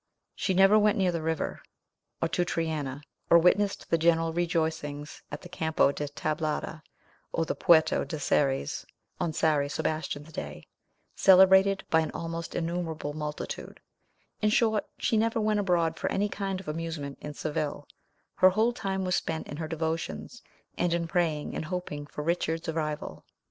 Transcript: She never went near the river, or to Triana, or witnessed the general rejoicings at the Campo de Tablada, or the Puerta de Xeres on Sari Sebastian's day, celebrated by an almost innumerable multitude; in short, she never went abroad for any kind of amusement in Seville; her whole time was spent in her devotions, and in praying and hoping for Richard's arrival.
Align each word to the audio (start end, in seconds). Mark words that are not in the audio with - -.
She 0.33 0.55
never 0.55 0.79
went 0.79 0.97
near 0.97 1.11
the 1.11 1.21
river, 1.21 1.61
or 2.23 2.27
to 2.29 2.43
Triana, 2.43 3.03
or 3.29 3.37
witnessed 3.37 3.91
the 3.91 3.99
general 3.99 4.33
rejoicings 4.33 5.21
at 5.31 5.43
the 5.43 5.47
Campo 5.47 5.91
de 5.91 6.07
Tablada, 6.07 6.81
or 7.31 7.45
the 7.45 7.53
Puerta 7.53 8.03
de 8.03 8.17
Xeres 8.17 8.83
on 9.19 9.31
Sari 9.31 9.69
Sebastian's 9.69 10.31
day, 10.31 10.65
celebrated 11.15 11.83
by 11.91 11.99
an 11.99 12.09
almost 12.15 12.55
innumerable 12.55 13.13
multitude; 13.13 13.79
in 14.41 14.49
short, 14.49 14.87
she 14.97 15.17
never 15.17 15.39
went 15.39 15.59
abroad 15.59 15.99
for 15.99 16.11
any 16.11 16.29
kind 16.29 16.59
of 16.59 16.67
amusement 16.67 17.19
in 17.21 17.35
Seville; 17.35 17.87
her 18.37 18.49
whole 18.49 18.73
time 18.73 19.05
was 19.05 19.13
spent 19.13 19.45
in 19.45 19.57
her 19.57 19.67
devotions, 19.67 20.41
and 20.79 20.95
in 20.95 21.07
praying 21.07 21.53
and 21.55 21.65
hoping 21.65 22.07
for 22.07 22.23
Richard's 22.23 22.67
arrival. 22.67 23.23